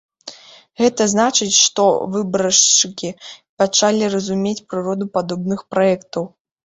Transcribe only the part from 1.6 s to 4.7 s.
што выбаршчыкі пачалі разумець